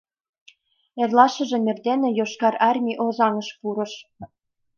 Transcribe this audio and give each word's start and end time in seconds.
Эрлашыжым 1.01 1.63
эрдене 1.71 2.09
Йошкар 2.19 2.55
Армий 2.69 2.99
Озаҥыш 3.05 3.47
пурыш. 3.59 3.93